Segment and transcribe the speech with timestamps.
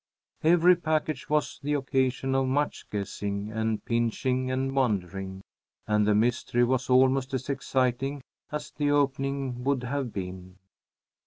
[0.43, 5.43] Every package was the occasion of much guessing and pinching and wondering,
[5.85, 10.57] and the mystery was almost as exciting as the opening would have been.